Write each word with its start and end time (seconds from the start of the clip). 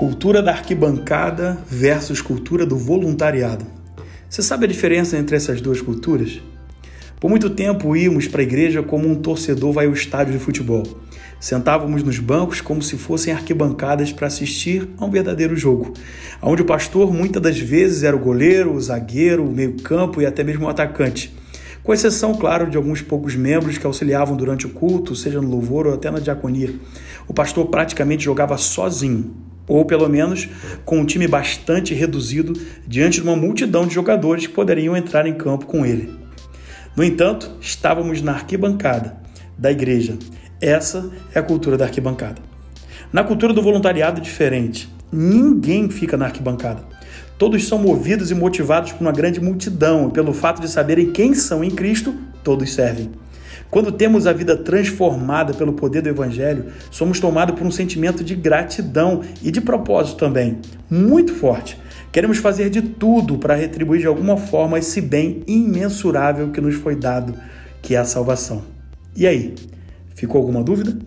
Cultura 0.00 0.40
da 0.40 0.52
arquibancada 0.52 1.58
versus 1.68 2.22
cultura 2.22 2.64
do 2.64 2.74
voluntariado. 2.74 3.66
Você 4.30 4.42
sabe 4.42 4.64
a 4.64 4.66
diferença 4.66 5.18
entre 5.18 5.36
essas 5.36 5.60
duas 5.60 5.82
culturas? 5.82 6.40
Por 7.20 7.28
muito 7.28 7.50
tempo 7.50 7.94
íamos 7.94 8.26
para 8.26 8.40
a 8.40 8.42
igreja 8.42 8.82
como 8.82 9.06
um 9.06 9.14
torcedor 9.14 9.74
vai 9.74 9.84
ao 9.84 9.92
estádio 9.92 10.32
de 10.32 10.38
futebol. 10.38 10.84
Sentávamos 11.38 12.02
nos 12.02 12.18
bancos 12.18 12.62
como 12.62 12.80
se 12.80 12.96
fossem 12.96 13.34
arquibancadas 13.34 14.10
para 14.10 14.26
assistir 14.26 14.88
a 14.96 15.04
um 15.04 15.10
verdadeiro 15.10 15.54
jogo, 15.54 15.92
onde 16.40 16.62
o 16.62 16.64
pastor 16.64 17.12
muitas 17.12 17.42
das 17.42 17.58
vezes 17.58 18.02
era 18.02 18.16
o 18.16 18.20
goleiro, 18.20 18.72
o 18.72 18.80
zagueiro, 18.80 19.44
o 19.44 19.52
meio-campo 19.52 20.22
e 20.22 20.24
até 20.24 20.42
mesmo 20.42 20.64
o 20.64 20.70
atacante. 20.70 21.30
Com 21.82 21.92
exceção, 21.92 22.34
claro, 22.34 22.70
de 22.70 22.78
alguns 22.78 23.02
poucos 23.02 23.36
membros 23.36 23.76
que 23.76 23.84
auxiliavam 23.84 24.34
durante 24.34 24.64
o 24.64 24.70
culto, 24.70 25.14
seja 25.14 25.42
no 25.42 25.50
louvor 25.50 25.86
ou 25.86 25.92
até 25.92 26.10
na 26.10 26.20
diaconia. 26.20 26.72
O 27.28 27.34
pastor 27.34 27.66
praticamente 27.66 28.24
jogava 28.24 28.56
sozinho, 28.56 29.49
ou 29.70 29.84
pelo 29.84 30.08
menos 30.08 30.48
com 30.84 30.98
um 30.98 31.06
time 31.06 31.28
bastante 31.28 31.94
reduzido 31.94 32.52
diante 32.84 33.20
de 33.20 33.22
uma 33.22 33.36
multidão 33.36 33.86
de 33.86 33.94
jogadores 33.94 34.48
que 34.48 34.52
poderiam 34.52 34.96
entrar 34.96 35.26
em 35.26 35.34
campo 35.34 35.64
com 35.64 35.86
ele. 35.86 36.12
No 36.96 37.04
entanto, 37.04 37.52
estávamos 37.60 38.20
na 38.20 38.32
arquibancada 38.32 39.16
da 39.56 39.70
igreja. 39.70 40.18
Essa 40.60 41.08
é 41.32 41.38
a 41.38 41.42
cultura 41.42 41.78
da 41.78 41.84
arquibancada. 41.84 42.42
Na 43.12 43.22
cultura 43.22 43.52
do 43.52 43.62
voluntariado 43.62 44.20
é 44.20 44.24
diferente. 44.24 44.92
Ninguém 45.12 45.88
fica 45.88 46.16
na 46.16 46.26
arquibancada. 46.26 46.82
Todos 47.38 47.68
são 47.68 47.78
movidos 47.78 48.32
e 48.32 48.34
motivados 48.34 48.90
por 48.90 49.02
uma 49.02 49.12
grande 49.12 49.40
multidão 49.40 50.08
e 50.08 50.12
pelo 50.12 50.34
fato 50.34 50.60
de 50.60 50.68
saberem 50.68 51.12
quem 51.12 51.32
são 51.32 51.62
em 51.62 51.70
Cristo, 51.70 52.12
todos 52.42 52.74
servem. 52.74 53.10
Quando 53.70 53.92
temos 53.92 54.26
a 54.26 54.32
vida 54.32 54.56
transformada 54.56 55.52
pelo 55.52 55.72
poder 55.72 56.02
do 56.02 56.08
Evangelho, 56.08 56.66
somos 56.90 57.20
tomados 57.20 57.58
por 57.58 57.66
um 57.66 57.70
sentimento 57.70 58.22
de 58.22 58.34
gratidão 58.34 59.22
e 59.42 59.50
de 59.50 59.60
propósito 59.60 60.18
também, 60.18 60.58
muito 60.88 61.34
forte. 61.34 61.78
Queremos 62.12 62.38
fazer 62.38 62.70
de 62.70 62.82
tudo 62.82 63.38
para 63.38 63.54
retribuir 63.54 64.00
de 64.00 64.06
alguma 64.06 64.36
forma 64.36 64.78
esse 64.78 65.00
bem 65.00 65.42
imensurável 65.46 66.50
que 66.50 66.60
nos 66.60 66.74
foi 66.74 66.96
dado, 66.96 67.34
que 67.80 67.94
é 67.94 67.98
a 67.98 68.04
salvação. 68.04 68.62
E 69.16 69.26
aí, 69.26 69.54
ficou 70.14 70.40
alguma 70.40 70.62
dúvida? 70.62 70.98